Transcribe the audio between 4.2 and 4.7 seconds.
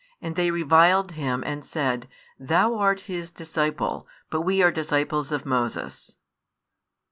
but we